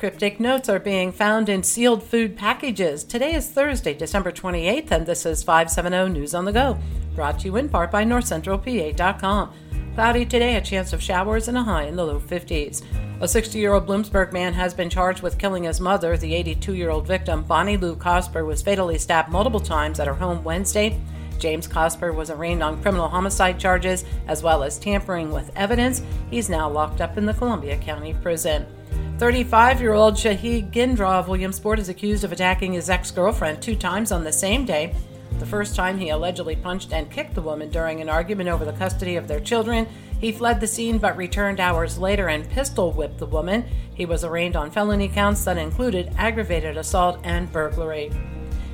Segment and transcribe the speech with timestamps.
[0.00, 3.04] Cryptic notes are being found in sealed food packages.
[3.04, 6.78] Today is Thursday, December 28th, and this is 570 News on the Go,
[7.14, 9.52] brought to you in part by NorthCentralPA.com.
[9.94, 12.82] Cloudy today, a chance of showers and a high in the low 50s.
[13.20, 16.16] A 60 year old Bloomsburg man has been charged with killing his mother.
[16.16, 20.14] The 82 year old victim, Bonnie Lou Cosper, was fatally stabbed multiple times at her
[20.14, 20.98] home Wednesday.
[21.38, 26.00] James Cosper was arraigned on criminal homicide charges as well as tampering with evidence.
[26.30, 28.66] He's now locked up in the Columbia County Prison.
[29.20, 33.76] 35 year old Shahid Gindra of Williamsport is accused of attacking his ex girlfriend two
[33.76, 34.94] times on the same day.
[35.38, 38.72] The first time he allegedly punched and kicked the woman during an argument over the
[38.72, 39.86] custody of their children.
[40.22, 43.66] He fled the scene but returned hours later and pistol whipped the woman.
[43.94, 48.10] He was arraigned on felony counts that included aggravated assault and burglary.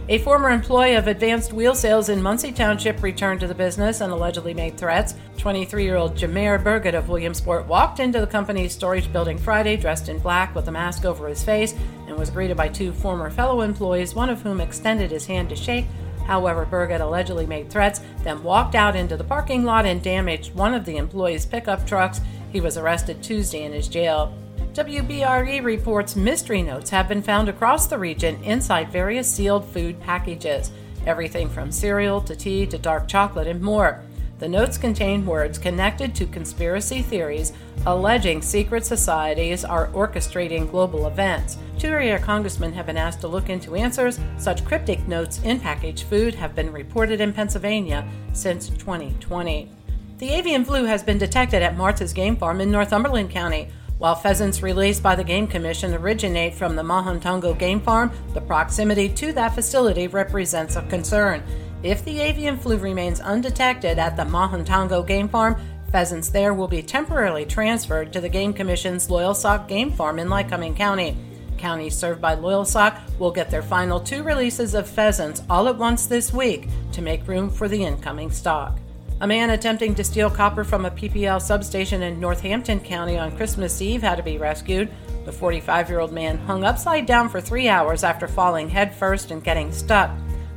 [0.09, 4.13] A former employee of Advanced Wheel Sales in Muncy Township returned to the business and
[4.13, 5.17] allegedly made threats.
[5.39, 10.09] 23 year old Jameer Burgett of Williamsport walked into the company's storage building Friday dressed
[10.09, 11.75] in black with a mask over his face
[12.07, 15.57] and was greeted by two former fellow employees, one of whom extended his hand to
[15.57, 15.87] shake.
[16.25, 20.73] However, Burgett allegedly made threats, then walked out into the parking lot and damaged one
[20.73, 22.21] of the employees' pickup trucks.
[22.53, 24.33] He was arrested Tuesday in his jail.
[24.77, 30.71] WBRE reports mystery notes have been found across the region inside various sealed food packages,
[31.07, 34.03] everything from cereal to tea to dark chocolate and more.
[34.39, 37.55] The notes contain words connected to conspiracy theories
[37.87, 41.57] alleging secret societies are orchestrating global events.
[41.79, 44.21] Two area congressmen have been asked to look into answers.
[44.37, 49.71] Such cryptic notes in packaged food have been reported in Pennsylvania since 2020.
[50.19, 53.71] The avian flu has been detected at Martha's Game Farm in Northumberland County.
[53.99, 59.09] While pheasants released by the Game Commission originate from the Mahantongo Game Farm, the proximity
[59.09, 61.43] to that facility represents a concern.
[61.83, 65.57] If the avian flu remains undetected at the Mahantongo Game Farm,
[65.91, 70.77] pheasants there will be temporarily transferred to the Game Commission's Loyalsock Game Farm in Lycoming
[70.77, 71.17] County.
[71.57, 76.07] Counties served by Loyalsock will get their final two releases of pheasants all at once
[76.07, 78.79] this week to make room for the incoming stock.
[79.19, 83.81] A man attempting to steal copper from a PPL substation in Northampton County on Christmas
[83.81, 84.91] Eve had to be rescued.
[85.25, 89.43] The 45 year old man hung upside down for three hours after falling headfirst and
[89.43, 90.11] getting stuck.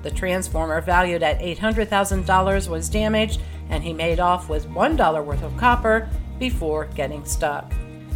[0.03, 3.40] The transformer, valued at $800,000, was damaged,
[3.70, 7.72] and he made off with $1 worth of copper before getting stuck.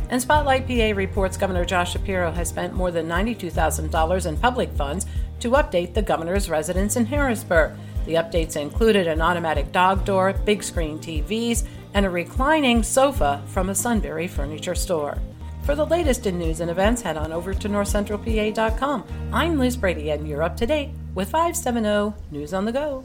[0.10, 5.06] And Spotlight PA reports Governor Josh Shapiro has spent more than $92,000 in public funds
[5.44, 7.74] to update the governor's residence in Harrisburg.
[8.06, 13.70] The updates included an automatic dog door, big screen TVs, and a reclining sofa from
[13.70, 15.18] a Sunbury furniture store.
[15.64, 19.04] For the latest in news and events, head on over to northcentralpa.com.
[19.34, 23.04] I'm Liz Brady, and you're up to date with 570 News on the Go.